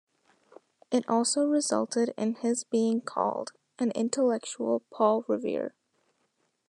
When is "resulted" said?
1.45-2.15